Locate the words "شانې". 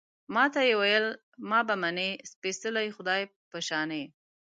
3.67-4.03